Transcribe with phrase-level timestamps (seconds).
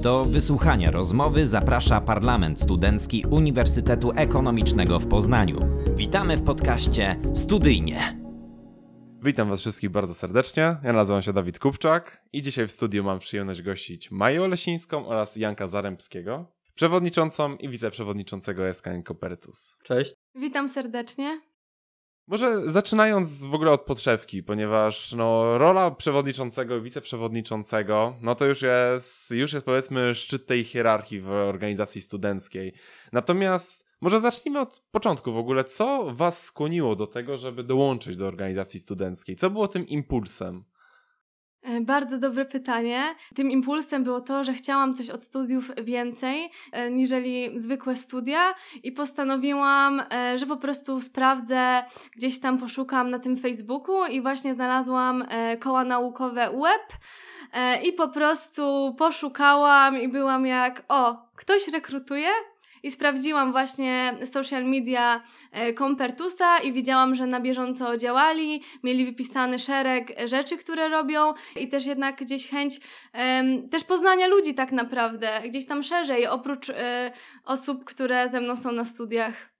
[0.00, 5.60] Do wysłuchania rozmowy zaprasza Parlament Studencki Uniwersytetu Ekonomicznego w Poznaniu.
[5.96, 8.20] Witamy w podcaście Studyjnie.
[9.22, 10.76] Witam Was wszystkich bardzo serdecznie.
[10.84, 15.36] Ja nazywam się Dawid Kupczak i dzisiaj w studiu mam przyjemność gościć Maję Olesińską oraz
[15.36, 19.76] Janka Zarębskiego, przewodniczącą i wiceprzewodniczącego SKN Kopertus.
[19.82, 20.14] Cześć.
[20.34, 21.40] Witam serdecznie.
[22.26, 28.62] Może zaczynając w ogóle od podszewki, ponieważ no, rola przewodniczącego i wiceprzewodniczącego, no to już
[28.62, 32.72] jest, już jest powiedzmy szczyt tej hierarchii w organizacji studenckiej.
[33.12, 35.64] Natomiast może zacznijmy od początku w ogóle.
[35.64, 39.36] Co was skłoniło do tego, żeby dołączyć do organizacji studenckiej?
[39.36, 40.64] Co było tym impulsem?
[41.62, 43.02] E, bardzo dobre pytanie.
[43.34, 48.92] Tym impulsem było to, że chciałam coś od studiów więcej e, niżeli zwykłe studia i
[48.92, 51.84] postanowiłam, e, że po prostu sprawdzę,
[52.16, 55.24] gdzieś tam poszukam na tym Facebooku i właśnie znalazłam
[55.60, 56.92] koła naukowe web
[57.84, 62.28] i po prostu poszukałam i byłam jak, o, ktoś rekrutuje,
[62.82, 65.22] i sprawdziłam właśnie social media
[65.74, 71.68] Kompertusa e, i widziałam, że na bieżąco działali, mieli wypisany szereg rzeczy, które robią i
[71.68, 72.80] też jednak gdzieś chęć
[73.70, 76.76] też poznania ludzi tak naprawdę, gdzieś tam szerzej, oprócz um,
[77.44, 79.50] osób, które ze mną są na studiach.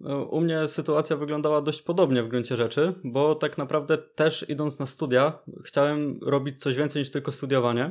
[0.00, 4.78] No, u mnie sytuacja wyglądała dość podobnie w gruncie rzeczy, bo tak naprawdę też idąc
[4.78, 7.90] na studia, chciałem robić coś więcej niż tylko studiowanie.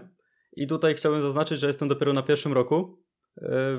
[0.56, 3.05] I tutaj chciałbym zaznaczyć, że jestem dopiero na pierwszym roku, E,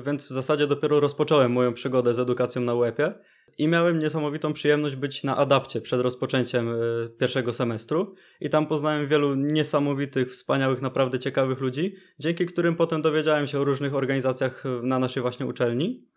[0.05, 3.13] więc w zasadzie dopiero rozpocząłem moją przygodę z edukacją na UEP-ie
[3.57, 6.75] i miałem niesamowitą przyjemność być na adapcie przed rozpoczęciem e,
[7.19, 13.47] pierwszego semestru i tam poznałem wielu niesamowitych, wspaniałych, naprawdę ciekawych ludzi, dzięki którym potem dowiedziałem
[13.47, 16.07] się o różnych organizacjach na naszej właśnie uczelni.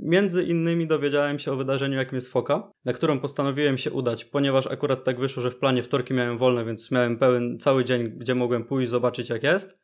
[0.00, 4.66] Między innymi dowiedziałem się o wydarzeniu, jakim jest FOKA, na którą postanowiłem się udać, ponieważ
[4.66, 8.34] akurat tak wyszło, że w planie wtorki miałem wolne, więc miałem pełen cały dzień, gdzie
[8.34, 9.82] mogłem pójść, zobaczyć jak jest.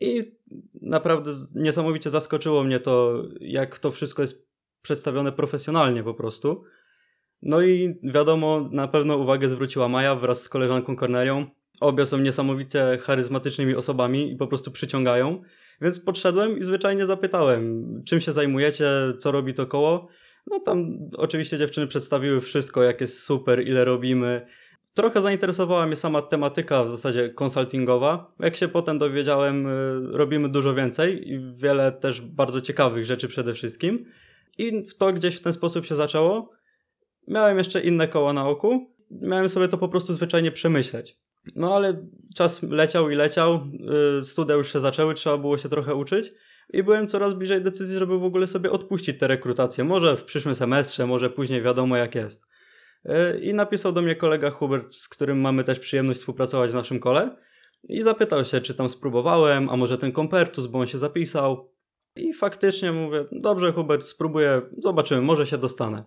[0.00, 0.38] I
[0.82, 4.48] naprawdę niesamowicie zaskoczyło mnie to, jak to wszystko jest
[4.82, 6.64] przedstawione profesjonalnie po prostu.
[7.42, 11.46] No i wiadomo, na pewno uwagę zwróciła Maja wraz z koleżanką Kornelią.
[11.80, 15.42] Obie są niesamowicie charyzmatycznymi osobami i po prostu przyciągają.
[15.80, 18.86] Więc podszedłem i zwyczajnie zapytałem, czym się zajmujecie,
[19.18, 20.08] co robi to koło.
[20.46, 24.46] No tam oczywiście dziewczyny przedstawiły wszystko, jak jest super, ile robimy,
[24.94, 28.32] Trochę zainteresowała mnie sama tematyka w zasadzie konsultingowa.
[28.40, 29.70] Jak się potem dowiedziałem, y,
[30.12, 34.06] robimy dużo więcej i wiele też bardzo ciekawych rzeczy przede wszystkim.
[34.58, 36.50] I to gdzieś w ten sposób się zaczęło.
[37.28, 38.94] Miałem jeszcze inne koła na oku.
[39.10, 41.18] Miałem sobie to po prostu zwyczajnie przemyśleć.
[41.56, 43.60] No ale czas leciał i leciał,
[44.20, 46.32] y, studia już się zaczęły, trzeba było się trochę uczyć
[46.72, 49.84] i byłem coraz bliżej decyzji, żeby w ogóle sobie odpuścić te rekrutacje.
[49.84, 52.53] Może w przyszłym semestrze, może później wiadomo jak jest.
[53.40, 57.36] I napisał do mnie kolega Hubert, z którym mamy też przyjemność współpracować w naszym kole.
[57.88, 61.74] I zapytał się, czy tam spróbowałem, a może ten Kompertus, bo on się zapisał.
[62.16, 66.04] I faktycznie mówię, dobrze Hubert, spróbuję, zobaczymy, może się dostanę.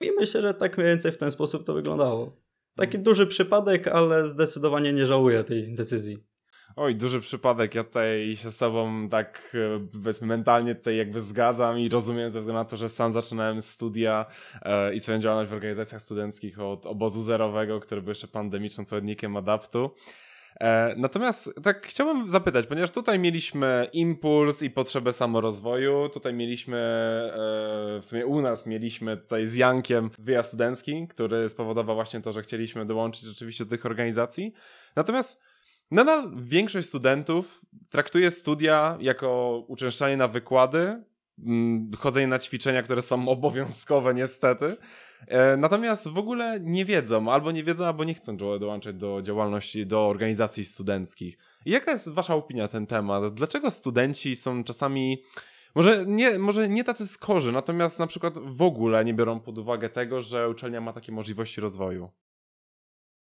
[0.00, 2.40] I myślę, że tak mniej więcej w ten sposób to wyglądało.
[2.76, 6.24] Taki duży przypadek, ale zdecydowanie nie żałuję tej decyzji.
[6.76, 7.74] Oj, duży przypadek.
[7.74, 12.40] Ja tutaj się z tobą tak e, powiedzmy mentalnie tutaj jakby zgadzam i rozumiem ze
[12.40, 14.26] względu na to, że sam zaczynałem studia
[14.62, 19.36] e, i swoją działalność w organizacjach studenckich od obozu zerowego, który był jeszcze pandemicznym odpowiednikiem
[19.36, 19.90] adaptu.
[20.60, 26.76] E, natomiast tak chciałbym zapytać, ponieważ tutaj mieliśmy impuls i potrzebę samorozwoju, tutaj mieliśmy,
[28.00, 32.42] w sumie u nas mieliśmy tutaj z Jankiem wyjazd studencki, który spowodował właśnie to, że
[32.42, 34.54] chcieliśmy dołączyć rzeczywiście do tych organizacji.
[34.96, 35.53] Natomiast
[35.94, 37.60] Nadal większość studentów
[37.90, 41.02] traktuje studia jako uczęszczanie na wykłady,
[41.38, 44.76] mm, chodzenie na ćwiczenia, które są obowiązkowe niestety.
[45.28, 49.86] E, natomiast w ogóle nie wiedzą, albo nie wiedzą, albo nie chcą dołączyć do działalności,
[49.86, 51.38] do organizacji studenckich.
[51.66, 53.34] I jaka jest wasza opinia na ten temat?
[53.34, 55.22] Dlaczego studenci są czasami
[55.74, 59.90] może nie, może nie tacy skorzy, natomiast na przykład w ogóle nie biorą pod uwagę
[59.90, 62.10] tego, że uczelnia ma takie możliwości rozwoju?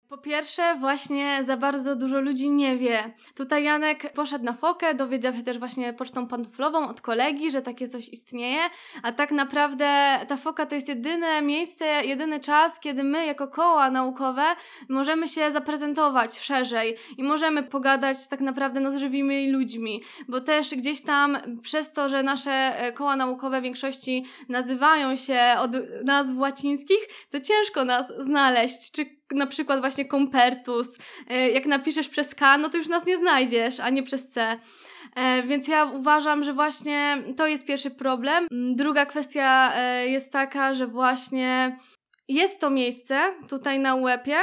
[0.10, 3.14] Po pierwsze, właśnie za bardzo dużo ludzi nie wie.
[3.36, 7.88] Tutaj Janek poszedł na fokę, dowiedział się też właśnie pocztą pantoflową od kolegi, że takie
[7.88, 8.60] coś istnieje,
[9.04, 13.92] a tak naprawdę ta foka to jest jedyne miejsce, jedyny czas, kiedy my jako koła
[13.92, 14.44] naukowe
[14.90, 20.76] możemy się zaprezentować szerzej i możemy pogadać tak naprawdę no, z żywymi ludźmi, bo też
[20.76, 25.72] gdzieś tam przez to, że nasze e, koła naukowe w większości nazywają się od
[26.04, 27.00] nazw łacińskich,
[27.32, 30.98] to ciężko nas znaleźć, czy na przykład właśnie Kompertus,
[31.28, 34.60] e, jak napiszesz przez K, no to już nas nie znajdziesz, a nie przez C.
[35.16, 38.48] E, więc ja uważam, że właśnie to jest pierwszy problem.
[38.52, 41.80] Druga kwestia e, jest taka, że właśnie
[42.28, 44.38] jest to miejsce tutaj na łepie,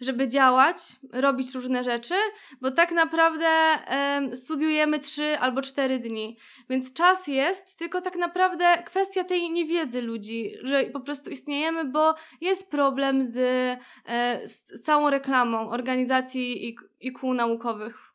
[0.00, 0.76] żeby działać,
[1.12, 2.14] robić różne rzeczy,
[2.60, 3.46] bo tak naprawdę
[3.86, 6.36] em, studiujemy 3 albo 4 dni,
[6.70, 12.14] więc czas jest, tylko tak naprawdę kwestia tej niewiedzy ludzi, że po prostu istniejemy, bo
[12.40, 13.36] jest problem z,
[14.06, 18.13] e, z całą reklamą organizacji i, i kół naukowych.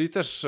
[0.00, 0.46] Czyli też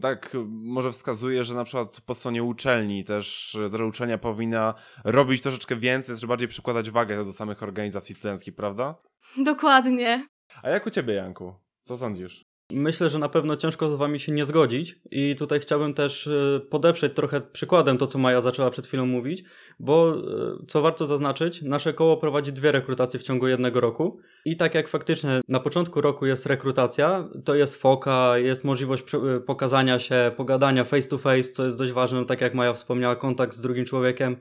[0.00, 4.74] tak może wskazuje, że na przykład po stronie uczelni też, e, że uczelnia powinna
[5.04, 8.94] robić troszeczkę więcej, też bardziej przykładać wagę do samych organizacji studenckich, prawda?
[9.36, 10.26] Dokładnie.
[10.62, 11.54] A jak u ciebie, Janku?
[11.80, 12.44] Co sądzisz?
[12.70, 15.00] Myślę, że na pewno ciężko z wami się nie zgodzić.
[15.10, 19.44] I tutaj chciałbym też e, podeprzeć trochę przykładem to, co Maja zaczęła przed chwilą mówić,
[19.80, 24.20] bo e, co warto zaznaczyć, nasze koło prowadzi dwie rekrutacje w ciągu jednego roku.
[24.44, 29.40] I tak jak faktycznie na początku roku jest rekrutacja, to jest foka, jest możliwość e,
[29.40, 33.54] pokazania się, pogadania face to face, co jest dość ważne, tak jak Maja wspomniała, kontakt
[33.54, 34.36] z drugim człowiekiem,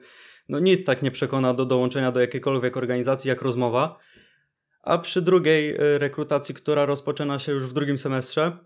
[0.50, 4.00] no nic tak nie przekona do dołączenia do jakiejkolwiek organizacji jak rozmowa,
[4.84, 8.58] a przy drugiej y, rekrutacji, która rozpoczyna się już w drugim semestrze,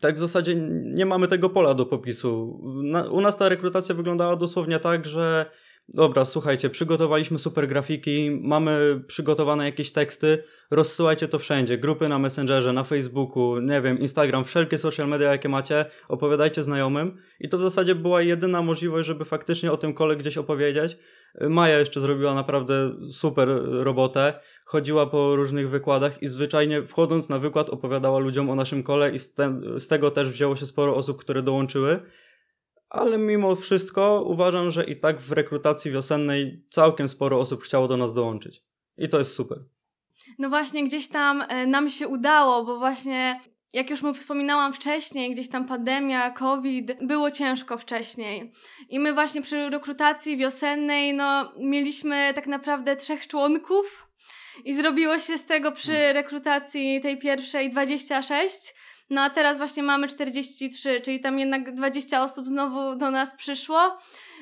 [0.00, 0.54] tak w zasadzie
[0.84, 2.60] nie mamy tego pola do popisu.
[2.82, 5.46] Na, u nas ta rekrutacja wyglądała dosłownie tak, że
[5.88, 12.72] dobra, słuchajcie, przygotowaliśmy super grafiki, mamy przygotowane jakieś teksty, rozsyłajcie to wszędzie, grupy na Messengerze,
[12.72, 17.62] na Facebooku, nie wiem, Instagram, wszelkie social media, jakie macie, opowiadajcie znajomym i to w
[17.62, 20.98] zasadzie była jedyna możliwość, żeby faktycznie o tym kole gdzieś opowiedzieć.
[21.40, 27.70] Maja jeszcze zrobiła naprawdę super robotę chodziła po różnych wykładach i zwyczajnie wchodząc na wykład
[27.70, 29.34] opowiadała ludziom o naszym kole i z,
[29.78, 32.00] z tego też wzięło się sporo osób, które dołączyły.
[32.88, 37.96] Ale mimo wszystko uważam, że i tak w rekrutacji wiosennej całkiem sporo osób chciało do
[37.96, 38.64] nas dołączyć.
[38.98, 39.58] I to jest super.
[40.38, 43.40] No właśnie, gdzieś tam e, nam się udało, bo właśnie
[43.72, 48.52] jak już mu wspominałam wcześniej, gdzieś tam pandemia, COVID, było ciężko wcześniej.
[48.88, 54.06] I my właśnie przy rekrutacji wiosennej, no, mieliśmy tak naprawdę trzech członków
[54.64, 58.74] i zrobiło się z tego przy rekrutacji tej pierwszej 26.
[59.10, 63.98] No a teraz właśnie mamy 43, czyli tam jednak 20 osób znowu do nas przyszło.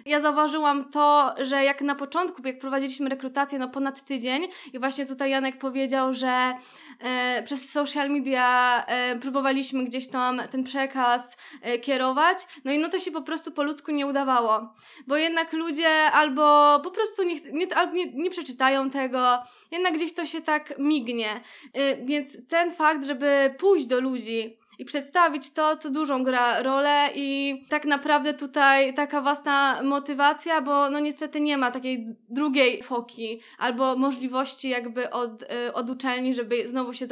[0.07, 5.07] Ja zauważyłam to, że jak na początku, jak prowadziliśmy rekrutację, no ponad tydzień i właśnie
[5.07, 6.53] tutaj Janek powiedział, że
[7.01, 12.89] e, przez social media e, próbowaliśmy gdzieś tam ten przekaz e, kierować, no i no
[12.89, 14.75] to się po prostu po ludzku nie udawało,
[15.07, 19.39] bo jednak ludzie albo po prostu nie, nie, nie, nie przeczytają tego,
[19.71, 21.41] jednak gdzieś to się tak mignie,
[21.73, 27.09] e, więc ten fakt, żeby pójść do ludzi i przedstawić to, to dużą gra rolę
[27.15, 33.41] i tak naprawdę tutaj taka własna motywacja, bo no niestety nie ma takiej drugiej foki
[33.59, 37.07] albo możliwości jakby od, y, od uczelni, żeby znowu się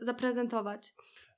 [0.00, 0.94] zaprezentować.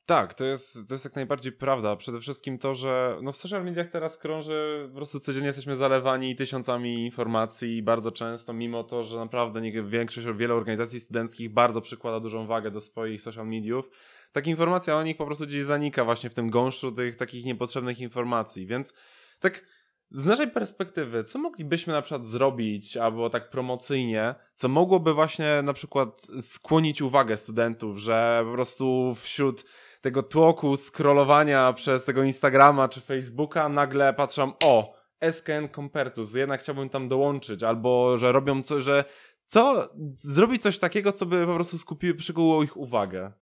[0.07, 1.97] Tak, to jest, to jest jak najbardziej prawda.
[1.97, 6.37] Przede wszystkim to, że no w social mediach teraz krąży, po prostu codziennie jesteśmy zalewani
[6.37, 12.47] tysiącami informacji bardzo często, mimo to, że naprawdę większość, wiele organizacji studenckich bardzo przykłada dużą
[12.47, 13.91] wagę do swoich social mediów,
[14.33, 18.01] taka informacja o nich po prostu gdzieś zanika właśnie w tym gąszczu tych takich niepotrzebnych
[18.01, 18.95] informacji, więc
[19.41, 19.65] tak
[20.11, 25.73] z naszej perspektywy, co moglibyśmy na przykład zrobić, albo tak promocyjnie, co mogłoby właśnie na
[25.73, 29.65] przykład skłonić uwagę studentów, że po prostu wśród
[30.01, 34.95] tego tłoku scrollowania przez tego Instagrama czy Facebooka nagle patrzą, o,
[35.31, 39.05] SKN Compertus, jednak chciałbym tam dołączyć, albo że robią coś, że
[39.45, 43.33] co, zrobić coś takiego, co by po prostu skupiło, ich uwagę.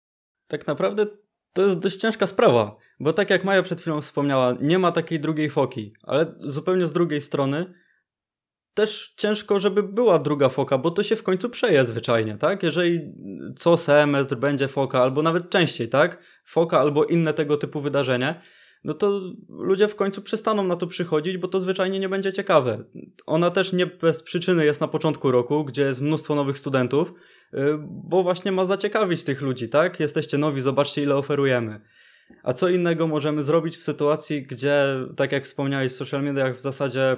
[0.49, 1.07] Tak naprawdę
[1.55, 5.21] to jest dość ciężka sprawa, bo tak jak Maja przed chwilą wspomniała, nie ma takiej
[5.21, 7.75] drugiej foki, ale zupełnie z drugiej strony
[8.75, 12.63] też ciężko, żeby była druga foka, bo to się w końcu przeje zwyczajnie, tak?
[12.63, 13.01] Jeżeli
[13.57, 16.23] co semestr będzie foka, albo nawet częściej, tak?
[16.47, 18.41] Foka albo inne tego typu wydarzenie,
[18.85, 22.85] no to ludzie w końcu przestaną na to przychodzić, bo to zwyczajnie nie będzie ciekawe.
[23.27, 27.13] Ona też nie bez przyczyny jest na początku roku, gdzie jest mnóstwo nowych studentów,
[27.89, 30.01] bo właśnie ma zaciekawić tych ludzi, tak?
[30.01, 31.81] Jesteście nowi, zobaczcie ile oferujemy.
[32.43, 34.85] A co innego możemy zrobić w sytuacji, gdzie,
[35.17, 37.17] tak jak wspomniałeś, w social mediach w zasadzie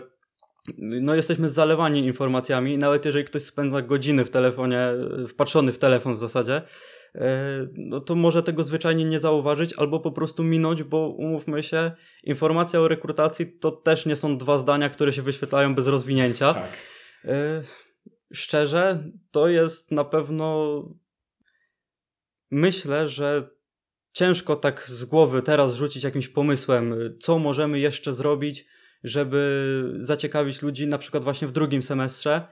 [0.79, 4.93] no jesteśmy zalewani informacjami, nawet jeżeli ktoś spędza godziny w telefonie,
[5.29, 6.63] wpatrzony w telefon w zasadzie,
[7.15, 11.91] e, no to może tego zwyczajnie nie zauważyć albo po prostu minąć, bo umówmy się,
[12.25, 16.55] informacja o rekrutacji to też nie są dwa zdania, które się wyświetlają bez rozwinięcia.
[16.55, 16.71] Tak.
[18.33, 20.83] Szczerze, to jest na pewno.
[22.51, 23.51] Myślę, że
[24.13, 28.67] ciężko tak z głowy teraz rzucić jakimś pomysłem, co możemy jeszcze zrobić,
[29.05, 32.49] żeby zaciekawić ludzi, na przykład właśnie w drugim semestrze.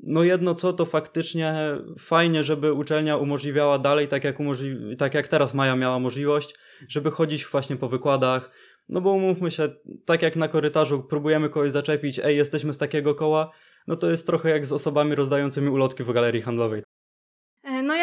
[0.00, 1.54] No jedno co, to faktycznie
[1.98, 6.54] fajnie, żeby uczelnia umożliwiała dalej, tak jak, umożli- tak jak teraz Maja miała możliwość,
[6.88, 8.50] żeby chodzić właśnie po wykładach.
[8.88, 9.68] No bo umówmy się,
[10.04, 13.50] tak jak na korytarzu próbujemy kogoś zaczepić, ej, jesteśmy z takiego koła,
[13.86, 16.82] no to jest trochę jak z osobami rozdającymi ulotki w galerii handlowej.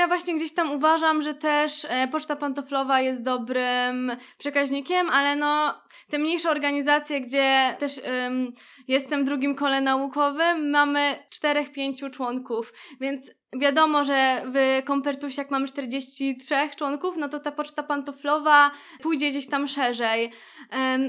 [0.09, 5.81] E, właśnie gdzieś tam uważam, że też e, poczta pantoflowa jest dobrym przekaźnikiem, ale no
[6.09, 8.53] te mniejsze organizacje, gdzie też ym,
[8.87, 15.67] jestem drugim kole naukowym, mamy czterech, pięciu członków, więc wiadomo, że w Kompertusie jak mamy
[15.67, 20.31] 43 członków, no to ta poczta pantoflowa pójdzie gdzieś tam szerzej.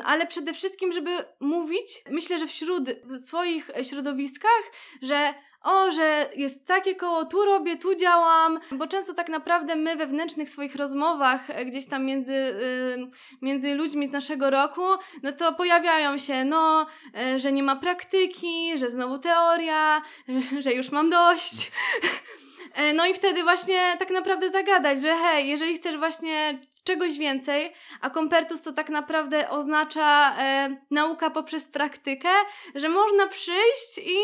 [0.05, 4.63] Ale przede wszystkim, żeby mówić, myślę, że wśród w swoich środowiskach,
[5.03, 9.97] że o, że jest takie koło, tu robię, tu działam, bo często tak naprawdę my
[9.97, 13.11] we wewnętrznych swoich rozmowach, e, gdzieś tam między, y,
[13.43, 14.83] między ludźmi z naszego roku,
[15.23, 16.87] no to pojawiają się, no,
[17.35, 20.03] y, że nie ma praktyki, że znowu teoria,
[20.65, 21.71] że już mam dość.
[22.75, 27.73] E, no i wtedy właśnie tak naprawdę zagadać, że hej, jeżeli chcesz właśnie czegoś więcej,
[28.01, 32.29] a kompertus to tak naprawdę oznacza e, nauka poprzez praktykę,
[32.75, 34.17] że można przyjść i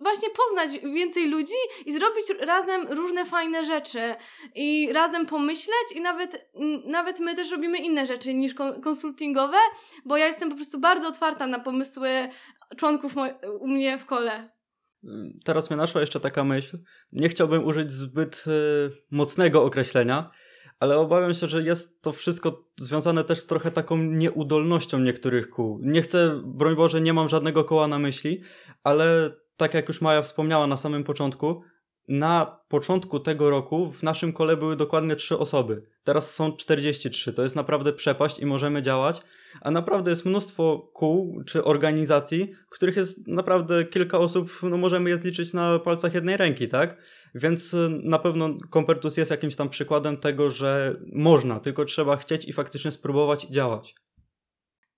[0.00, 1.54] właśnie poznać więcej ludzi
[1.86, 4.14] i zrobić razem różne fajne rzeczy
[4.54, 6.50] i razem pomyśleć i nawet,
[6.84, 8.54] nawet my też robimy inne rzeczy niż
[8.84, 9.58] konsultingowe,
[10.04, 12.08] bo ja jestem po prostu bardzo otwarta na pomysły
[12.76, 13.12] członków
[13.60, 14.61] u mnie w kole.
[15.44, 16.78] Teraz mnie naszła jeszcze taka myśl.
[17.12, 18.50] Nie chciałbym użyć zbyt y,
[19.10, 20.30] mocnego określenia,
[20.80, 25.78] ale obawiam się, że jest to wszystko związane też z trochę taką nieudolnością niektórych kół.
[25.82, 28.42] Nie chcę, broń Boże, nie mam żadnego koła na myśli,
[28.84, 31.62] ale tak jak już Maja wspomniała na samym początku,
[32.08, 35.86] na początku tego roku w naszym kole były dokładnie trzy osoby.
[36.04, 37.32] Teraz są 43.
[37.32, 39.22] To jest naprawdę przepaść i możemy działać.
[39.60, 45.16] A naprawdę jest mnóstwo kół czy organizacji, których jest naprawdę kilka osób, no możemy je
[45.16, 46.96] zliczyć na palcach jednej ręki, tak?
[47.34, 52.48] Więc y, na pewno Kompertus jest jakimś tam przykładem tego, że można, tylko trzeba chcieć
[52.48, 53.94] i faktycznie spróbować działać.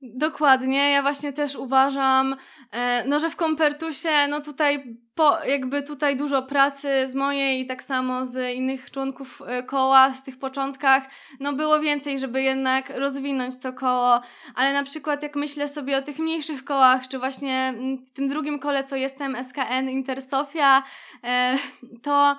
[0.02, 2.36] Dokładnie, ja właśnie też uważam,
[2.72, 7.66] e, no, że w Kompertusie, no tutaj po, jakby tutaj dużo pracy z mojej i
[7.66, 11.02] tak samo z innych członków e, koła w tych początkach,
[11.40, 14.20] no było więcej, żeby jednak rozwinąć to koło,
[14.54, 17.74] ale na przykład jak myślę sobie o tych mniejszych kołach, czy właśnie
[18.06, 20.82] w tym drugim kole, co jestem, SKN Intersofia,
[21.24, 21.58] e,
[22.02, 22.36] to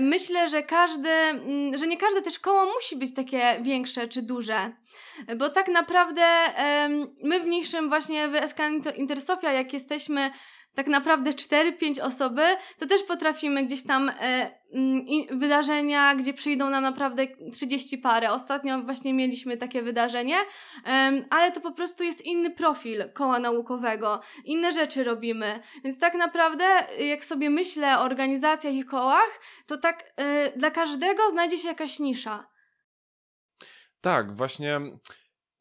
[0.00, 1.08] myślę, że każdy,
[1.74, 4.72] że nie każde też koło musi być takie większe czy duże,
[5.36, 6.22] bo tak naprawdę
[7.22, 8.58] my w mniejszym właśnie w SK
[8.96, 10.30] Intersofia, jak jesteśmy
[10.76, 12.42] tak naprawdę 4-5 osoby,
[12.78, 14.50] to też potrafimy gdzieś tam e,
[15.06, 18.32] i, wydarzenia, gdzie przyjdą nam naprawdę 30 parę.
[18.32, 20.36] Ostatnio właśnie mieliśmy takie wydarzenie,
[21.30, 25.60] ale to po prostu jest inny profil koła naukowego, inne rzeczy robimy.
[25.84, 26.64] Więc tak naprawdę,
[26.98, 31.98] jak sobie myślę o organizacjach i kołach, to tak e, dla każdego znajdzie się jakaś
[31.98, 32.46] nisza.
[34.00, 34.80] Tak, właśnie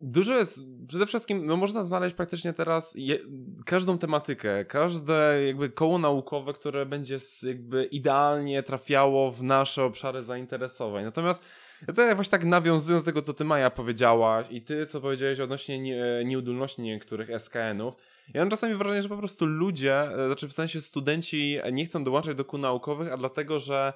[0.02, 3.18] Dużo jest, przede wszystkim, no można znaleźć praktycznie teraz je,
[3.66, 11.04] każdą tematykę, każde jakby koło naukowe, które będzie jakby idealnie trafiało w nasze obszary zainteresowań.
[11.04, 11.44] Natomiast
[11.82, 15.40] ja tutaj właśnie tak nawiązując do tego, co ty Maja powiedziałaś i ty, co powiedziałeś
[15.40, 17.94] odnośnie nie, nieudolności niektórych SKN-ów,
[18.34, 22.04] ja mam czasami wrażenie, że po prostu ludzie, e, znaczy w sensie studenci nie chcą
[22.04, 23.94] dołączać do kół naukowych, a dlatego, że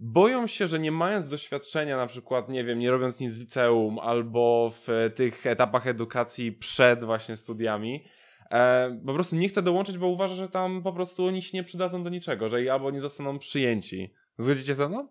[0.00, 3.98] boją się, że nie mając doświadczenia, na przykład, nie wiem, nie robiąc nic w liceum
[3.98, 8.04] albo w tych etapach edukacji przed właśnie studiami,
[8.50, 11.64] e, po prostu nie chce dołączyć, bo uważa, że tam po prostu oni się nie
[11.64, 14.14] przydadzą do niczego, że albo nie zostaną przyjęci.
[14.36, 15.08] Zgodzicie ze mną?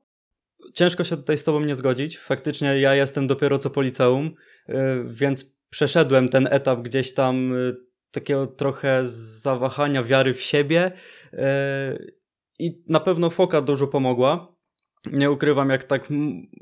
[0.73, 2.17] Ciężko się tutaj z tobą nie zgodzić.
[2.17, 4.31] Faktycznie ja jestem dopiero co po liceum,
[4.67, 7.55] e, więc przeszedłem ten etap gdzieś tam e,
[8.11, 9.01] takiego trochę
[9.41, 10.91] zawahania wiary w siebie
[11.33, 11.97] e,
[12.59, 14.54] i na pewno foka dużo pomogła
[15.12, 16.07] nie ukrywam, jak tak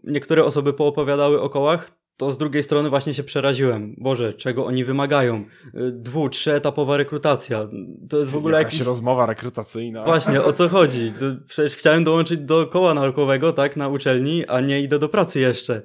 [0.03, 3.95] niektóre osoby poopowiadały o kołach, to z drugiej strony właśnie się przeraziłem.
[3.97, 5.45] Boże, czego oni wymagają?
[5.65, 7.67] Y, dwu, trzyetapowa rekrutacja.
[8.09, 8.87] To jest w ogóle jakaś jakiś...
[8.87, 10.03] rozmowa rekrutacyjna.
[10.03, 11.11] Właśnie, o co chodzi?
[11.19, 15.39] To przecież chciałem dołączyć do koła naukowego, tak, na uczelni, a nie idę do pracy
[15.39, 15.81] jeszcze.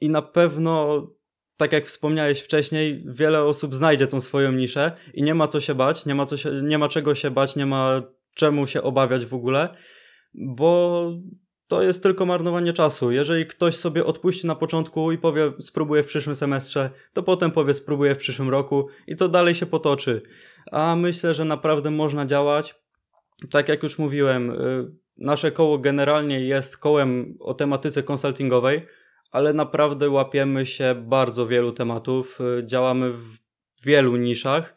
[0.00, 1.06] I na pewno,
[1.56, 5.74] tak jak wspomniałeś wcześniej, wiele osób znajdzie tą swoją niszę i nie ma co się
[5.74, 8.02] bać, nie ma, co się, nie ma czego się bać, nie ma
[8.34, 9.68] czemu się obawiać w ogóle,
[10.34, 11.12] bo
[11.72, 13.10] to jest tylko marnowanie czasu.
[13.10, 17.74] Jeżeli ktoś sobie odpuści na początku i powie spróbuję w przyszłym semestrze, to potem powie
[17.74, 20.22] spróbuję w przyszłym roku i to dalej się potoczy.
[20.72, 22.74] A myślę, że naprawdę można działać.
[23.50, 24.54] Tak jak już mówiłem, y,
[25.16, 28.80] nasze koło generalnie jest kołem o tematyce konsultingowej,
[29.30, 33.36] ale naprawdę łapiemy się bardzo wielu tematów, y, działamy w
[33.84, 34.74] wielu niszach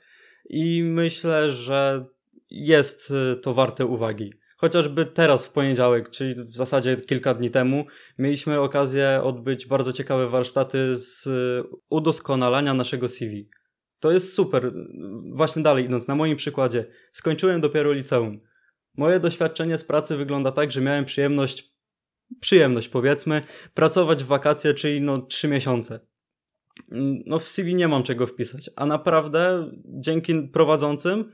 [0.49, 2.05] i myślę, że
[2.49, 4.33] jest y, to warte uwagi.
[4.55, 7.85] Chociażby teraz w poniedziałek, czyli w zasadzie kilka dni temu,
[8.17, 13.49] mieliśmy okazję odbyć bardzo ciekawe warsztaty z y, udoskonalania naszego CV.
[13.99, 14.73] To jest super.
[15.33, 18.39] Właśnie dalej idąc, na moim przykładzie, skończyłem dopiero liceum.
[18.97, 21.75] Moje doświadczenie z pracy wygląda tak, że miałem przyjemność
[22.39, 23.41] przyjemność powiedzmy,
[23.73, 25.99] pracować w wakacje, czyli no trzy miesiące.
[27.25, 31.31] No w CV nie mam czego wpisać, a naprawdę dzięki prowadzącym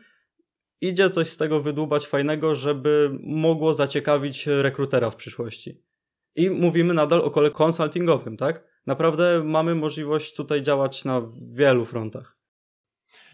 [0.81, 5.81] idzie coś z tego wydłubać fajnego, żeby mogło zaciekawić rekrutera w przyszłości.
[6.35, 8.63] I mówimy nadal o kole konsultingowym, tak?
[8.85, 11.21] Naprawdę mamy możliwość tutaj działać na
[11.51, 12.41] wielu frontach.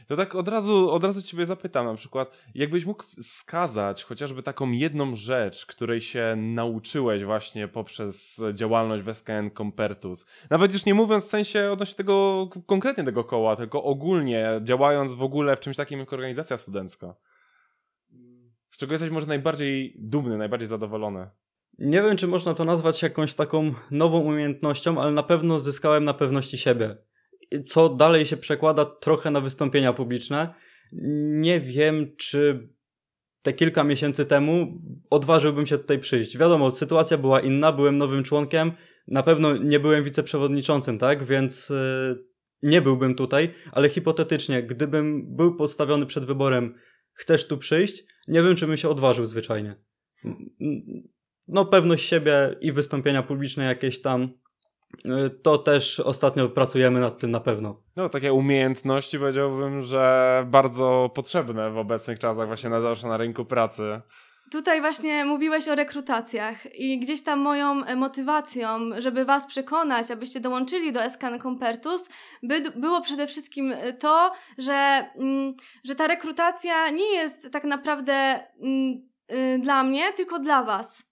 [0.07, 4.71] To tak od razu, od razu ciebie zapytam na przykład, jakbyś mógł wskazać chociażby taką
[4.71, 10.25] jedną rzecz, której się nauczyłeś właśnie poprzez działalność w SKN Compertus.
[10.49, 15.21] Nawet już nie mówiąc w sensie odnośnie tego konkretnie tego koła, tylko ogólnie działając w
[15.21, 17.15] ogóle w czymś takim jak organizacja studencka.
[18.77, 21.29] Z czego jesteś może najbardziej dumny, najbardziej zadowolony?
[21.79, 26.13] Nie wiem, czy można to nazwać jakąś taką nową umiejętnością, ale na pewno zyskałem na
[26.13, 26.97] pewności siebie.
[27.65, 30.53] Co dalej się przekłada trochę na wystąpienia publiczne.
[31.31, 32.69] Nie wiem, czy
[33.41, 36.37] te kilka miesięcy temu odważyłbym się tutaj przyjść.
[36.37, 38.71] Wiadomo, sytuacja była inna, byłem nowym członkiem,
[39.07, 41.23] na pewno nie byłem wiceprzewodniczącym, tak?
[41.23, 42.25] Więc yy,
[42.63, 46.75] nie byłbym tutaj, ale hipotetycznie, gdybym był postawiony przed wyborem,
[47.17, 49.75] chcesz tu przyjść, nie wiem, czy bym się odważył zwyczajnie.
[51.47, 54.29] No, pewność siebie i wystąpienia publiczne jakieś tam,
[55.05, 57.83] y, to też ostatnio pracujemy nad tym na pewno.
[57.95, 64.01] No, takie umiejętności powiedziałbym, że bardzo potrzebne w obecnych czasach, właśnie na na rynku pracy.
[64.51, 70.93] Tutaj właśnie mówiłeś o rekrutacjach i gdzieś tam moją motywacją, żeby was przekonać, abyście dołączyli
[70.93, 72.09] do SKN Compertus,
[72.43, 78.13] by, było przede wszystkim e, to, że, mm, że ta rekrutacja nie jest tak naprawdę
[78.61, 81.07] mm, y, dla mnie, tylko dla was.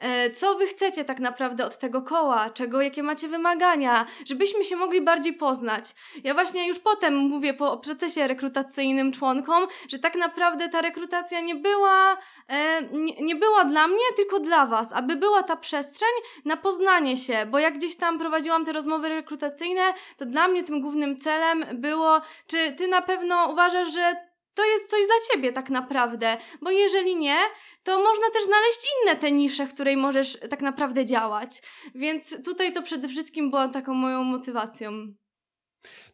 [0.00, 4.76] E, co wy chcecie tak naprawdę od tego koła, czego, jakie macie wymagania, żebyśmy się
[4.76, 5.84] mogli bardziej poznać.
[6.24, 11.54] Ja właśnie już potem mówię po procesie rekrutacyjnym członkom, że tak naprawdę ta rekrutacja nie
[11.54, 12.16] była,
[12.48, 16.08] e, nie, nie była dla mnie, tylko dla was, aby była ta przestrzeń
[16.44, 19.82] na poznanie się, bo jak gdzieś tam prowadziłam te rozmowy rekrutacyjne,
[20.16, 24.90] to dla mnie tym głównym celem było, czy ty na pewno uważasz, że to jest
[24.90, 27.36] coś dla ciebie tak naprawdę, bo jeżeli nie,
[27.82, 31.62] to można też znaleźć inne te nisze, w której możesz tak naprawdę działać.
[31.94, 34.92] Więc tutaj to przede wszystkim było taką moją motywacją.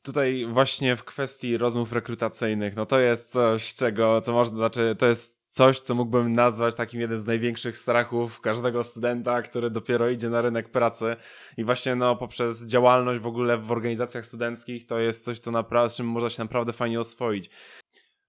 [0.02, 5.06] Tutaj właśnie w kwestii rozmów rekrutacyjnych, no to jest coś, czego, co można, znaczy, to
[5.06, 10.30] jest coś, co mógłbym nazwać takim jeden z największych strachów każdego studenta, który dopiero idzie
[10.30, 11.16] na rynek pracy
[11.56, 15.90] i właśnie no poprzez działalność w ogóle w organizacjach studenckich to jest coś, co naprawdę,
[15.90, 17.50] z czym można się naprawdę fajnie oswoić.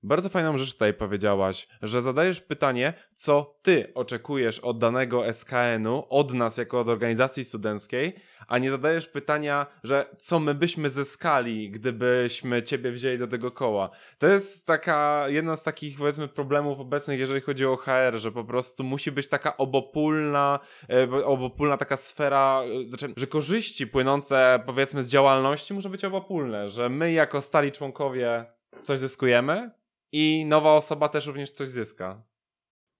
[0.03, 6.33] Bardzo fajną rzecz tutaj powiedziałaś, że zadajesz pytanie, co ty oczekujesz od danego SKN-u, od
[6.33, 8.13] nas jako od organizacji studenckiej,
[8.47, 13.89] a nie zadajesz pytania, że co my byśmy zyskali, gdybyśmy ciebie wzięli do tego koła.
[14.17, 18.43] To jest taka, jedna z takich powiedzmy problemów obecnych, jeżeli chodzi o HR, że po
[18.43, 25.03] prostu musi być taka obopólna, e, obopólna taka sfera, e, znaczy, że korzyści płynące powiedzmy
[25.03, 28.45] z działalności muszą być obopólne, że my jako stali członkowie
[28.83, 29.71] coś zyskujemy,
[30.11, 32.23] i nowa osoba też również coś zyska.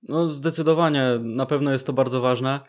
[0.04, 2.60] No, zdecydowanie, na pewno jest to bardzo ważne.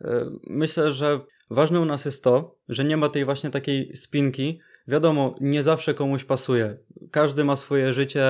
[0.00, 4.60] E, myślę, że ważne u nas jest to, że nie ma tej właśnie takiej spinki.
[4.88, 6.78] Wiadomo, nie zawsze komuś pasuje.
[7.10, 8.24] Każdy ma swoje życie,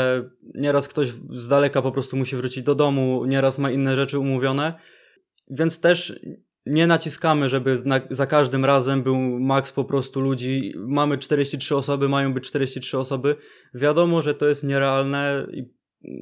[0.55, 4.75] nieraz ktoś z daleka po prostu musi wrócić do domu, nieraz ma inne rzeczy umówione,
[5.51, 6.21] więc też
[6.69, 7.77] nie naciskamy, żeby
[8.11, 10.73] za każdym razem był maks po prostu ludzi.
[10.77, 13.37] Mamy 43 osoby, mają być 43 osoby.
[13.75, 15.79] Wiadomo, że to jest nierealne i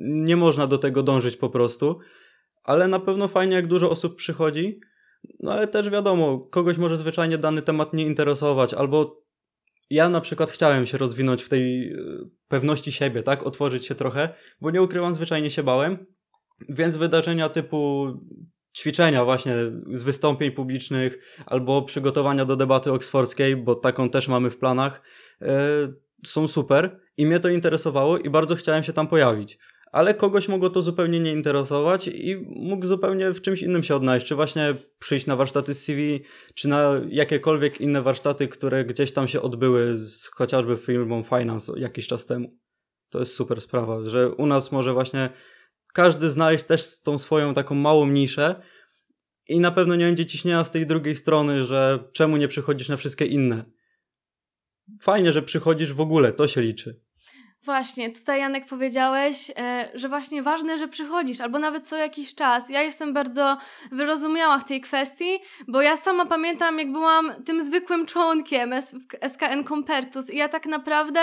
[0.09, 1.99] nie można do tego dążyć po prostu,
[2.65, 4.81] ale na pewno fajnie, jak dużo osób przychodzi.
[5.41, 9.23] No ale też wiadomo, kogoś może zwyczajnie dany temat nie interesować, albo
[9.91, 11.97] ja na przykład chciałem się rozwinąć w tej e,
[12.49, 13.43] pewności siebie, tak?
[13.43, 14.29] Otworzyć się trochę,
[14.61, 16.07] bo nie ukrywam, zwyczajnie się bałem.
[16.69, 18.07] Więc wydarzenia typu
[18.77, 19.55] ćwiczenia właśnie
[19.93, 25.03] z wystąpień publicznych albo przygotowania do debaty oksfordzkiej, bo taką też mamy w planach,
[25.43, 25.49] e,
[26.27, 29.59] są super i mnie to interesowało i bardzo chciałem się tam pojawić.
[29.93, 34.27] Ale kogoś mogło to zupełnie nie interesować i mógł zupełnie w czymś innym się odnaleźć,
[34.27, 36.21] czy właśnie przyjść na warsztaty z CV,
[36.55, 42.07] czy na jakiekolwiek inne warsztaty, które gdzieś tam się odbyły z chociażby firmą Finance jakiś
[42.07, 42.57] czas temu.
[43.11, 45.29] To jest super sprawa, że u nas może właśnie
[45.97, 48.63] każdy znaleźć też tą swoją taką małą niszę
[49.49, 52.97] i na pewno nie będzie ciśnienia z tej drugiej strony, że czemu nie przychodzisz na
[52.97, 53.65] wszystkie inne.
[55.03, 57.06] Fajnie, że przychodzisz w ogóle, to się liczy.
[57.67, 62.71] Właśnie, tutaj Janek powiedziałeś, e, że właśnie ważne, że przychodzisz, albo nawet co jakiś czas.
[62.71, 63.57] Ja jestem bardzo
[63.93, 68.75] wyrozumiała w tej kwestii, bo ja sama pamiętam, jak byłam tym zwykłym członkiem
[69.29, 71.21] SKN Compertus i ja tak naprawdę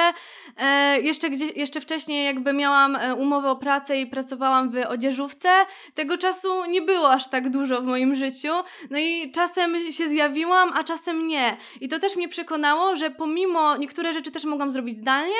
[0.57, 5.49] e, jeszcze, gdzie, jeszcze wcześniej jakby miałam e, umowę o pracę i pracowałam w odzieżówce,
[5.95, 8.53] tego czasu nie było aż tak dużo w moim życiu,
[8.89, 11.57] no i czasem się zjawiłam, a czasem nie.
[11.81, 15.35] I to też mnie przekonało, że pomimo niektóre rzeczy też mogłam zrobić zdalnie,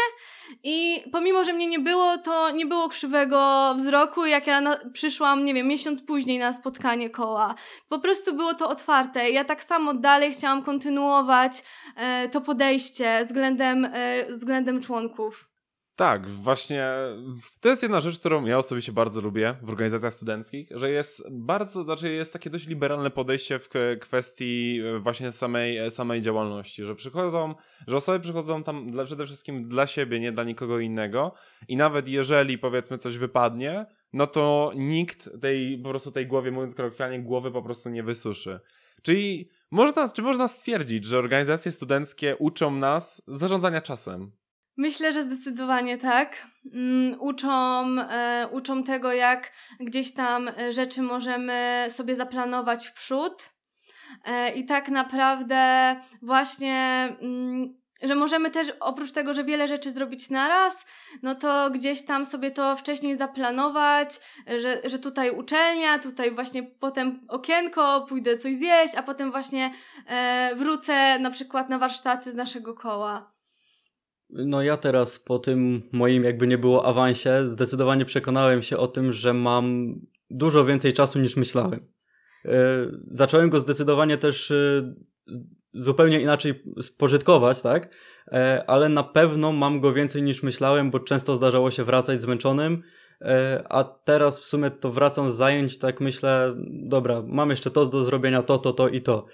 [0.64, 5.46] i pomimo, że mnie nie było, to nie było krzywego wzroku, jak ja na, przyszłam,
[5.46, 7.56] nie wiem, miesiąc później na spotkanie koła.
[7.90, 9.30] Po prostu było to otwarte.
[9.30, 11.64] Ja tak samo dalej chciałam kontynuować
[11.96, 15.53] e, to podejście względem, e, względem członków.
[15.96, 16.90] Tak, właśnie
[17.62, 21.84] to jest jedna rzecz, którą ja osobiście bardzo lubię w organizacjach studenckich, że jest bardzo,
[21.84, 23.70] znaczy jest takie dość liberalne podejście w
[24.02, 27.56] kwestii e, właśnie samej, e, samej działalności, że przychodzą,
[27.88, 31.34] że osoby przychodzą tam dla, przede wszystkim dla siebie, nie dla nikogo innego
[31.68, 36.76] i nawet jeżeli powiedzmy coś wypadnie, no to nikt tej, po prostu tej głowie, mówiąc
[36.76, 38.60] kolokwialnie, głowy po prostu nie wysuszy.
[39.02, 44.32] Czyli można, czy można stwierdzić, że organizacje studenckie uczą nas zarządzania czasem?
[44.78, 46.48] Myślę, że zdecydowanie tak.
[46.74, 53.50] Mm, uczą, e, uczą tego, jak gdzieś tam e, rzeczy możemy sobie zaplanować w przód.
[54.26, 60.30] E, I tak naprawdę właśnie, mm, że możemy też oprócz tego, że wiele rzeczy zrobić
[60.30, 60.86] naraz,
[61.22, 64.20] no to gdzieś tam sobie to wcześniej zaplanować,
[64.60, 69.72] że, że tutaj uczelnia, tutaj właśnie potem okienko, pójdę coś zjeść, a potem właśnie
[70.56, 73.33] wrócę na przykład na warsztaty z naszego koła.
[74.36, 79.14] No ja teraz po tym moim jakby nie było awansie zdecydowanie przekonałem się o tym,
[79.14, 79.96] że mam
[80.30, 81.88] dużo więcej czasu niż myślałem.
[82.46, 82.52] Yy,
[83.08, 85.38] zacząłem go zdecydowanie też yy,
[85.74, 87.90] zupełnie inaczej spożytkować, tak?
[88.32, 92.84] Yy, ale na pewno mam go więcej niż myślałem, bo często zdarzało się wracać zmęczonym,
[93.70, 98.04] a teraz w sumie to wracam z zajęć, tak myślę, dobra, mam jeszcze to do
[98.04, 99.26] zrobienia, to, to, to i to.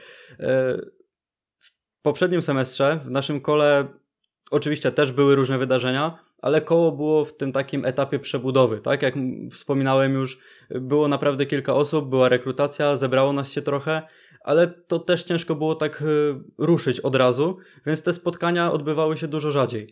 [1.58, 3.88] W poprzednim semestrze w naszym kole
[4.52, 9.02] Oczywiście też były różne wydarzenia, ale koło było w tym takim etapie przebudowy, tak?
[9.02, 9.14] Jak
[9.52, 14.02] wspominałem już, było naprawdę kilka osób, była rekrutacja, zebrało nas się trochę,
[14.44, 16.06] ale to też ciężko było tak y,
[16.58, 19.90] ruszyć od razu, więc te spotkania odbywały się dużo rzadziej.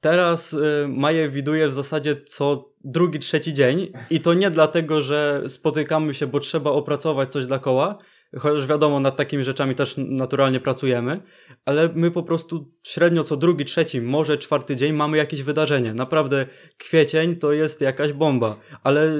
[0.00, 5.42] Teraz y, Maję widuję w zasadzie co drugi, trzeci dzień i to nie dlatego, że
[5.46, 7.98] spotykamy się, bo trzeba opracować coś dla koła,
[8.36, 11.22] chociaż wiadomo, nad takimi rzeczami też naturalnie pracujemy,
[11.64, 15.94] ale my po prostu średnio co drugi, trzeci, może czwarty dzień mamy jakieś wydarzenie.
[15.94, 16.46] Naprawdę
[16.78, 19.12] kwiecień to jest jakaś bomba, ale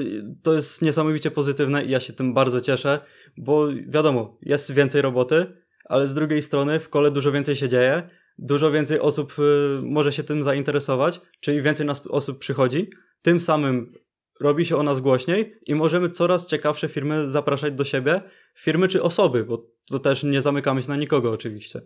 [0.43, 2.99] to jest niesamowicie pozytywne i ja się tym bardzo cieszę,
[3.37, 5.45] bo wiadomo, jest więcej roboty,
[5.85, 10.11] ale z drugiej strony w kole dużo więcej się dzieje, dużo więcej osób y, może
[10.11, 12.89] się tym zainteresować, czyli więcej nas osób przychodzi,
[13.21, 13.93] tym samym
[14.39, 18.21] robi się o nas głośniej i możemy coraz ciekawsze firmy zapraszać do siebie,
[18.55, 21.81] firmy czy osoby, bo to też nie zamykamy się na nikogo oczywiście.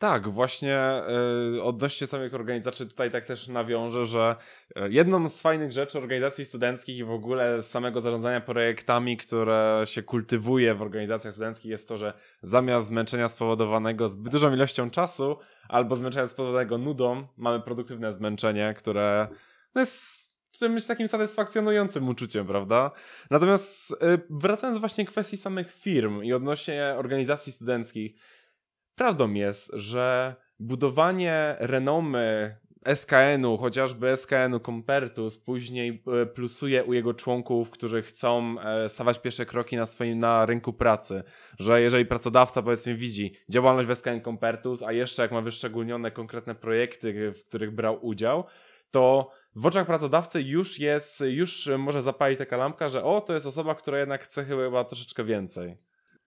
[0.00, 1.02] Tak, właśnie
[1.52, 4.36] yy, odnośnie samych organizacji, tutaj tak też nawiążę, że
[4.90, 10.74] jedną z fajnych rzeczy organizacji studenckich i w ogóle samego zarządzania projektami, które się kultywuje
[10.74, 15.36] w organizacjach studenckich jest to, że zamiast zmęczenia spowodowanego zbyt dużą ilością czasu
[15.68, 19.28] albo zmęczenia spowodowanego nudą, mamy produktywne zmęczenie, które
[19.74, 22.90] no jest czymś takim satysfakcjonującym uczuciem, prawda?
[23.30, 23.94] Natomiast
[24.30, 28.20] wracając właśnie do kwestii samych firm i odnośnie organizacji studenckich,
[28.94, 32.56] prawdą jest, że budowanie renomy
[32.94, 36.02] SKN-u, chociażby SKN-u Compertus, później
[36.34, 38.56] plusuje u jego członków, którzy chcą
[38.88, 41.22] stawać pierwsze kroki na swoim na rynku pracy.
[41.58, 46.54] Że jeżeli pracodawca powiedzmy widzi działalność w SKN Compertus, a jeszcze jak ma wyszczególnione konkretne
[46.54, 48.44] projekty, w których brał udział,
[48.90, 53.46] to w oczach pracodawcy już jest, już może zapalić taka lampka, że o, to jest
[53.46, 55.76] osoba, która jednak chce chyba troszeczkę więcej.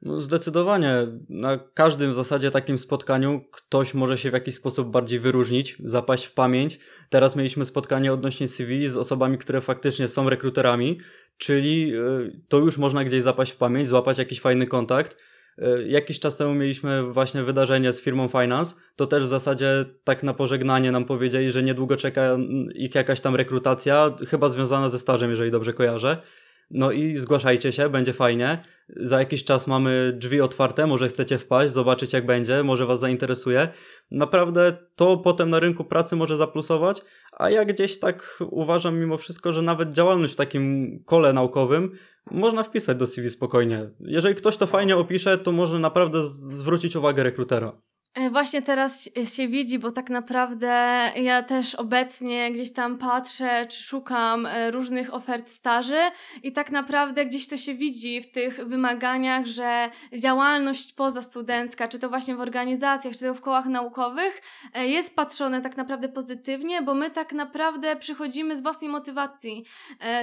[0.02, 1.08] No zdecydowanie.
[1.30, 6.26] Na każdym w zasadzie takim spotkaniu ktoś może się w jakiś sposób bardziej wyróżnić, zapaść
[6.26, 6.80] w pamięć.
[7.10, 11.00] Teraz mieliśmy spotkanie odnośnie CV z osobami, które faktycznie są rekruterami,
[11.38, 15.18] czyli y, to już można gdzieś zapaść w pamięć, złapać jakiś fajny kontakt.
[15.60, 18.76] Y, jakiś czas temu mieliśmy właśnie wydarzenie z firmą Finance.
[18.96, 22.38] To też w zasadzie tak na pożegnanie nam powiedzieli, że niedługo czeka
[22.76, 26.18] ich jakaś tam rekrutacja, chyba związana ze stażem, jeżeli dobrze kojarzę.
[26.72, 28.64] No i zgłaszajcie się, będzie fajnie.
[28.90, 33.68] Za jakiś czas mamy drzwi otwarte, może chcecie wpaść, zobaczyć jak będzie, może Was zainteresuje.
[34.12, 39.54] Naprawdę to potem na rynku pracy może zaplusować, a ja gdzieś tak uważam mimo wszystko,
[39.54, 41.92] że nawet działalność w takim kole naukowym
[42.32, 43.90] można wpisać do CV spokojnie.
[44.00, 47.82] Jeżeli ktoś to fajnie opisze, to może naprawdę zwrócić uwagę rekrutera.
[48.14, 53.84] E, właśnie teraz się widzi, bo tak naprawdę ja też obecnie gdzieś tam patrzę, czy
[53.84, 56.00] szukam e, różnych ofert staży
[56.44, 62.10] i tak naprawdę gdzieś to się widzi w tych wymaganiach, że działalność pozastudencka, czy to
[62.10, 64.42] właśnie w organizacjach, czy to w kołach naukowych,
[64.74, 69.66] e, jest patrzone tak naprawdę pozytywnie, bo my tak naprawdę przychodzimy z własnej motywacji.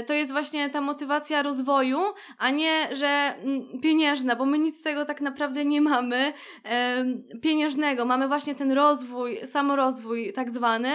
[0.07, 1.99] To jest właśnie ta motywacja rozwoju,
[2.39, 6.33] a nie, że mm, pieniężna, bo my nic z tego tak naprawdę nie mamy.
[7.43, 10.91] Pieniężna mamy właśnie ten rozwój, samorozwój tak zwany.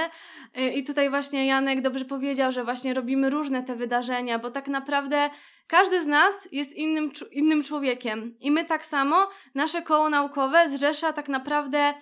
[0.57, 4.67] Y, I tutaj właśnie Janek dobrze powiedział, że właśnie robimy różne te wydarzenia, bo tak
[4.67, 5.29] naprawdę
[5.67, 8.35] każdy z nas jest innym, innym człowiekiem.
[8.39, 11.93] I my tak samo, nasze koło naukowe zrzesza tak naprawdę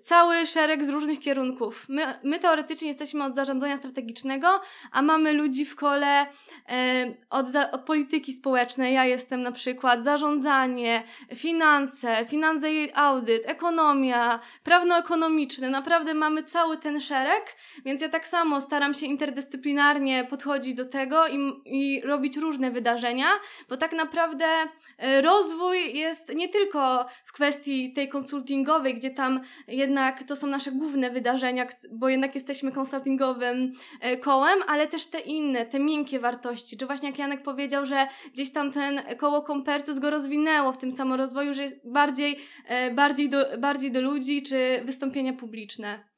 [0.00, 1.86] cały szereg z różnych kierunków.
[1.88, 4.60] My, my teoretycznie jesteśmy od zarządzania strategicznego,
[4.92, 6.26] a mamy ludzi w kole
[6.68, 8.94] e, od, za, od polityki społecznej.
[8.94, 11.02] Ja jestem na przykład zarządzanie,
[11.34, 14.23] finanse, finanse i audyt, ekonomia,
[14.62, 15.70] prawno-ekonomiczny.
[15.70, 21.28] Naprawdę mamy cały ten szereg, więc ja tak samo staram się interdyscyplinarnie podchodzić do tego
[21.28, 23.26] i, i robić różne wydarzenia,
[23.68, 24.46] bo tak naprawdę
[24.98, 30.70] e, rozwój jest nie tylko w kwestii tej konsultingowej, gdzie tam jednak to są nasze
[30.70, 36.76] główne wydarzenia, bo jednak jesteśmy konsultingowym e, kołem, ale też te inne, te miękkie wartości.
[36.76, 40.92] Czy właśnie jak Janek powiedział, że gdzieś tam ten koło Kompertus go rozwinęło w tym
[40.92, 46.14] samorozwoju, że jest bardziej, e, bardziej, do, bardziej do ludzi, czy wystąpienia publiczne.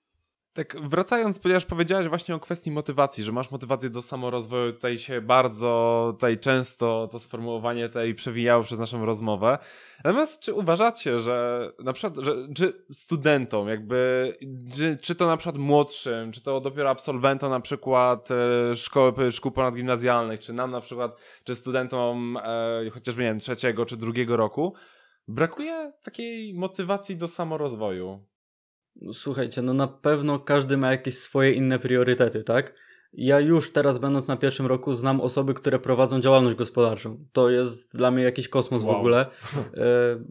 [0.56, 5.20] Tak, wracając, ponieważ powiedziałeś właśnie o kwestii motywacji, że masz motywację do samorozwoju, tutaj się
[5.20, 9.58] bardzo, tutaj często to sformułowanie tutaj przewijało przez naszą rozmowę.
[10.04, 14.32] Natomiast czy uważacie, że na przykład, że, czy studentom jakby,
[14.76, 19.50] czy, czy to na przykład młodszym, czy to dopiero absolwentom na przykład e, szkoły, szkół
[19.52, 24.74] ponadgimnazjalnych, czy nam na przykład, czy studentom e, chociażby, nie wiem, trzeciego czy drugiego roku,
[25.28, 28.24] brakuje takiej motywacji do samorozwoju?
[29.12, 32.74] Słuchajcie, no na pewno każdy ma jakieś swoje inne priorytety, tak?
[33.12, 37.24] Ja już teraz, będąc na pierwszym roku, znam osoby, które prowadzą działalność gospodarczą.
[37.32, 38.94] To jest dla mnie jakiś kosmos wow.
[38.94, 39.26] w ogóle.
[39.74, 40.24] E,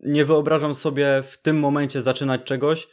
[0.00, 2.88] nie wyobrażam sobie w tym momencie zaczynać czegoś.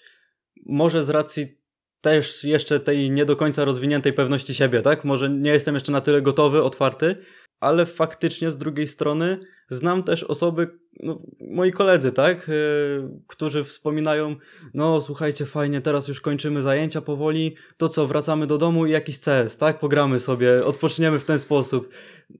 [0.66, 1.63] Może z racji
[2.04, 5.06] też jeszcze tej nie do końca rozwiniętej pewności siebie, tak?
[5.06, 7.16] Może nie jestem jeszcze na tyle gotowy, otwarty,
[7.60, 9.40] ale faktycznie z drugiej strony
[9.70, 14.36] znam też osoby, no, moi koledzy, tak, yy, którzy wspominają,
[14.74, 19.20] no słuchajcie, fajnie, teraz już kończymy zajęcia powoli, to co, wracamy do domu i jakiś
[19.20, 21.90] CS, tak, pogramy sobie, odpoczniemy w ten sposób.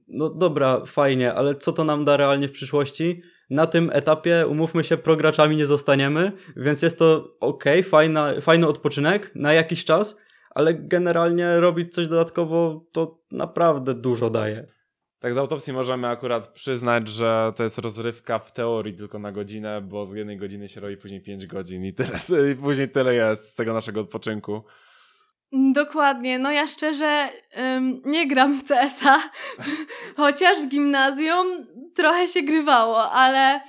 [0.08, 3.22] No dobra, fajnie, ale co to nam da realnie w przyszłości?
[3.50, 9.30] Na tym etapie, umówmy się, prograczami nie zostaniemy, więc jest to ok, fajna, fajny odpoczynek
[9.34, 10.16] na jakiś czas,
[10.50, 14.74] ale generalnie robić coś dodatkowo to naprawdę dużo daje.
[15.18, 19.80] Tak z autopsji możemy akurat przyznać, że to jest rozrywka w teorii tylko na godzinę,
[19.80, 23.48] bo z jednej godziny się robi później 5 godzin i, teraz, i później tyle jest
[23.48, 24.64] z tego naszego odpoczynku.
[25.54, 26.38] Dokładnie.
[26.38, 27.28] No ja szczerze
[27.76, 29.22] ym, nie gram w CS-a,
[30.16, 31.46] chociaż w gimnazjum
[31.94, 33.60] trochę się grywało, ale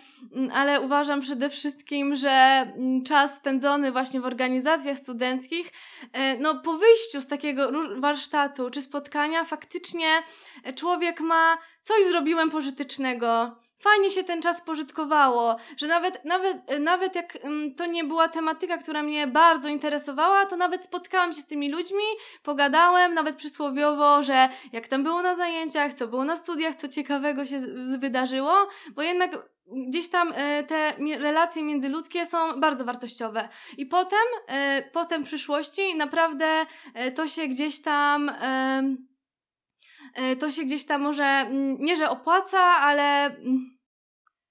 [0.53, 5.71] ale uważam przede wszystkim, że mm, czas spędzony właśnie w organizacjach studenckich,
[6.13, 10.07] e, no po wyjściu z takiego warsztatu czy spotkania, faktycznie
[10.75, 17.15] człowiek ma coś zrobiłem pożytecznego, fajnie się ten czas pożytkowało, że nawet, nawet, e, nawet
[17.15, 21.47] jak mm, to nie była tematyka, która mnie bardzo interesowała, to nawet spotkałam się z
[21.47, 22.03] tymi ludźmi,
[22.43, 27.45] pogadałem, nawet przysłowiowo, że jak tam było na zajęciach, co było na studiach, co ciekawego
[27.45, 27.59] się
[27.99, 29.49] wydarzyło, bo jednak
[29.89, 33.49] gdzieś tam e, te relacje międzyludzkie są bardzo wartościowe.
[33.77, 36.65] I potem, e, potem w przyszłości naprawdę
[37.15, 38.31] to się gdzieś tam
[40.39, 43.25] to się gdzieś tam może, mm, nie że opłaca, ale...
[43.25, 43.77] Mm,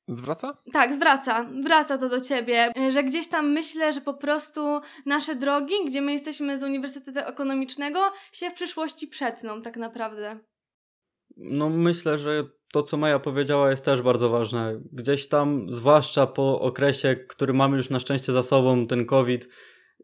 [0.09, 0.57] zwraca?
[0.73, 1.47] Tak, zwraca.
[1.63, 2.73] Wraca to do ciebie.
[2.91, 8.01] Że gdzieś tam myślę, że po prostu nasze drogi, gdzie my jesteśmy z Uniwersytetu Ekonomicznego,
[8.33, 10.39] się w przyszłości przetną tak naprawdę.
[11.37, 14.81] No myślę, że to, co Maja powiedziała, jest też bardzo ważne.
[14.93, 19.49] Gdzieś tam, zwłaszcza po okresie, który mamy już na szczęście za sobą, ten COVID,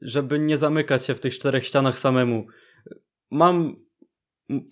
[0.02, 2.46] żeby nie zamykać się w tych czterech ścianach samemu.
[3.30, 3.76] Mam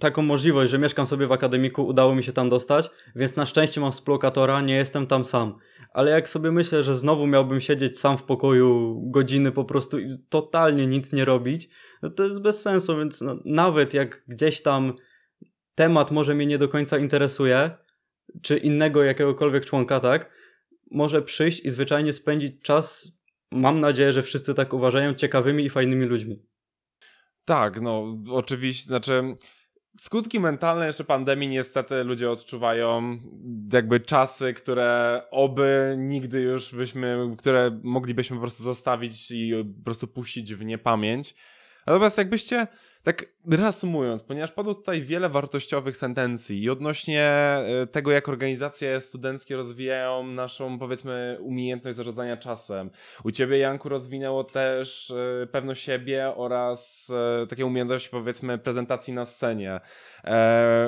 [0.01, 3.81] taką możliwość, że mieszkam sobie w akademiku, udało mi się tam dostać, więc na szczęście
[3.81, 5.55] mam współlokatora, nie jestem tam sam.
[5.93, 10.19] Ale jak sobie myślę, że znowu miałbym siedzieć sam w pokoju godziny po prostu i
[10.29, 11.69] totalnie nic nie robić,
[12.03, 14.93] no to jest bez sensu, więc no, nawet jak gdzieś tam
[15.75, 17.71] temat może mnie nie do końca interesuje,
[18.43, 20.33] czy innego jakiegokolwiek członka, tak,
[20.91, 23.13] może przyjść i zwyczajnie spędzić czas,
[23.53, 26.43] mam nadzieję, że wszyscy tak uważają, ciekawymi i fajnymi ludźmi.
[27.45, 29.37] Tak, no oczywiście, znaczy
[29.99, 33.19] skutki mentalne jeszcze pandemii niestety ludzie odczuwają
[33.73, 40.07] jakby czasy, które oby nigdy już byśmy, które moglibyśmy po prostu zostawić i po prostu
[40.07, 41.35] puścić w niepamięć.
[41.87, 42.67] Natomiast jakbyście
[43.03, 49.57] tak reasumując, ponieważ padło tutaj wiele wartościowych sentencji i odnośnie e, tego, jak organizacje studenckie
[49.57, 52.91] rozwijają naszą, powiedzmy, umiejętność zarządzania czasem.
[53.25, 57.11] U ciebie, Janku, rozwinęło też e, pewność siebie oraz
[57.43, 59.81] e, takie umiejętności, powiedzmy, prezentacji na scenie.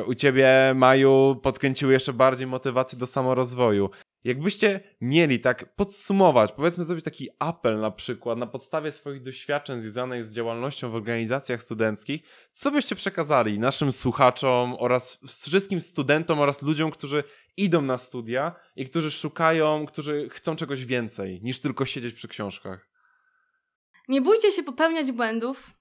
[0.07, 3.91] U ciebie, Maju, podkręciły jeszcze bardziej motywację do samorozwoju.
[4.25, 10.25] Jakbyście mieli tak podsumować, powiedzmy zrobić taki apel na przykład na podstawie swoich doświadczeń związanych
[10.25, 16.91] z działalnością w organizacjach studenckich, co byście przekazali naszym słuchaczom oraz wszystkim studentom oraz ludziom,
[16.91, 17.25] którzy
[17.57, 22.89] idą na studia i którzy szukają, którzy chcą czegoś więcej niż tylko siedzieć przy książkach?
[24.09, 25.80] Nie bójcie się popełniać błędów.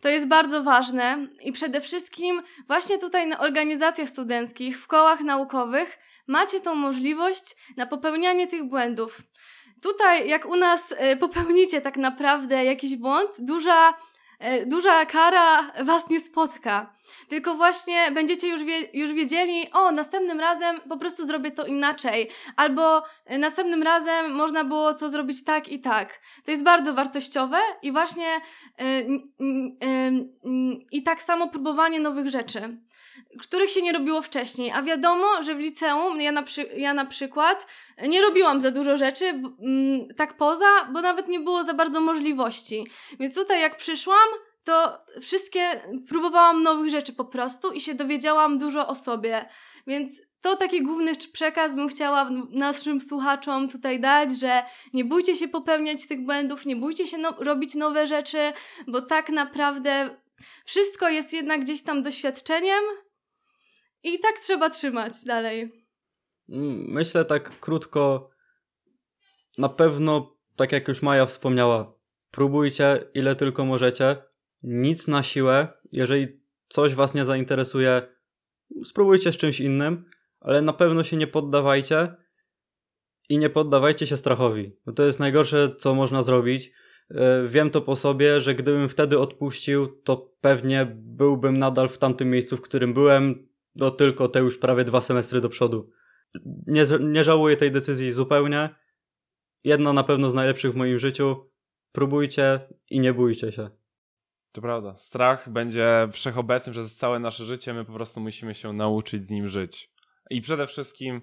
[0.00, 5.98] To jest bardzo ważne i przede wszystkim właśnie tutaj na organizacjach studenckich, w kołach naukowych
[6.26, 9.22] macie tą możliwość na popełnianie tych błędów.
[9.82, 13.94] Tutaj, jak u nas e, popełnicie tak naprawdę jakiś błąd, duża,
[14.66, 16.96] duża kara was nie spotka.
[17.28, 22.30] Tylko właśnie będziecie już, wie, już wiedzieli, o, następnym razem po prostu zrobię to inaczej,
[22.56, 26.20] albo e, następnym razem można było to zrobić tak i tak.
[26.44, 28.26] To jest bardzo wartościowe i właśnie
[30.92, 32.78] i tak samo próbowanie nowych rzeczy
[33.40, 34.70] których się nie robiło wcześniej.
[34.70, 37.66] A wiadomo, że w liceum, ja na, przy, ja na przykład,
[38.08, 42.86] nie robiłam za dużo rzeczy, mm, tak poza, bo nawet nie było za bardzo możliwości.
[43.20, 44.28] Więc tutaj jak przyszłam,
[44.64, 49.48] to wszystkie próbowałam nowych rzeczy po prostu i się dowiedziałam dużo o sobie.
[49.86, 55.48] Więc to taki główny przekaz bym chciała naszym słuchaczom tutaj dać, że nie bójcie się
[55.48, 58.38] popełniać tych błędów, nie bójcie się no robić nowe rzeczy,
[58.86, 60.16] bo tak naprawdę
[60.64, 62.84] wszystko jest jednak gdzieś tam doświadczeniem,
[64.06, 65.86] i tak trzeba trzymać dalej.
[66.48, 68.30] Mm, myślę tak krótko.
[69.58, 71.94] Na pewno, tak jak już Maja wspomniała,
[72.30, 74.16] próbujcie ile tylko możecie.
[74.62, 75.68] Nic na siłę.
[75.92, 78.02] Jeżeli coś Was nie zainteresuje,
[78.84, 82.14] spróbujcie z czymś innym, ale na pewno się nie poddawajcie
[83.28, 84.76] i nie poddawajcie się strachowi.
[84.86, 86.72] Bo to jest najgorsze, co można zrobić.
[87.10, 92.30] E, wiem to po sobie, że gdybym wtedy odpuścił, to pewnie byłbym nadal w tamtym
[92.30, 95.90] miejscu, w którym byłem, no tylko te już prawie dwa semestry do przodu.
[96.66, 98.70] Nie, nie żałuję tej decyzji zupełnie.
[99.64, 101.50] Jedna na pewno z najlepszych w moim życiu.
[101.92, 102.60] Próbujcie
[102.90, 103.70] i nie bójcie się.
[104.52, 104.96] To prawda.
[104.96, 107.74] Strach będzie wszechobecny przez całe nasze życie.
[107.74, 109.90] My po prostu musimy się nauczyć z nim żyć.
[110.30, 111.22] I przede wszystkim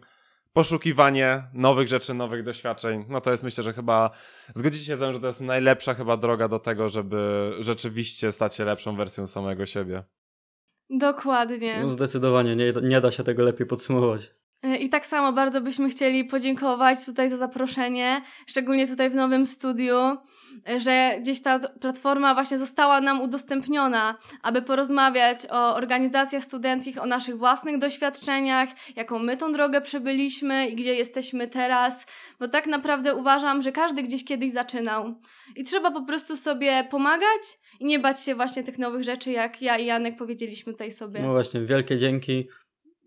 [0.54, 3.06] poszukiwanie nowych rzeczy, nowych doświadczeń.
[3.10, 4.12] No to jest myślę, że chyba
[4.54, 8.56] zgodzicie się ze mną, że to jest najlepsza chyba droga do tego, żeby rzeczywiście stać
[8.56, 10.04] się lepszą wersją samego siebie.
[10.90, 11.80] Dokładnie.
[11.82, 14.32] No zdecydowanie, nie, nie da się tego lepiej podsumować.
[14.64, 19.46] E, I tak samo bardzo byśmy chcieli podziękować tutaj za zaproszenie, szczególnie tutaj w nowym
[19.46, 19.98] studiu,
[20.70, 27.06] e, że gdzieś ta platforma właśnie została nam udostępniona, aby porozmawiać o organizacjach studenckich, o
[27.06, 32.06] naszych własnych doświadczeniach, jaką my tą drogę przebyliśmy i gdzie jesteśmy teraz,
[32.40, 35.16] bo tak naprawdę uważam, że każdy gdzieś kiedyś zaczynał.
[35.56, 39.62] I trzeba po prostu sobie pomagać i nie bać się właśnie tych nowych rzeczy, jak
[39.62, 41.22] ja i Janek powiedzieliśmy tutaj sobie.
[41.22, 42.48] No właśnie, wielkie dzięki.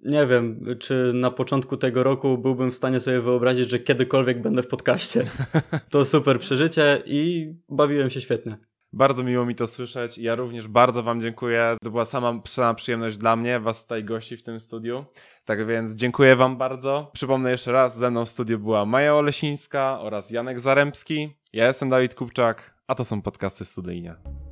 [0.02, 4.62] Nie wiem, czy na początku tego roku byłbym w stanie sobie wyobrazić, że kiedykolwiek będę
[4.62, 5.24] w podcaście.
[5.90, 8.56] To super przeżycie i bawiłem się świetnie.
[8.92, 10.18] Bardzo miło mi to słyszeć.
[10.18, 11.74] Ja również bardzo Wam dziękuję.
[11.82, 15.04] To była sama, sama przyjemność dla mnie, Was tutaj gości w tym studiu.
[15.44, 17.10] Tak więc dziękuję Wam bardzo.
[17.14, 21.34] Przypomnę jeszcze raz, ze mną w studiu była Maja Olesińska oraz Janek Zarębski.
[21.52, 24.45] Ja jestem Dawid Kupczak, a to są podcasty studyjne.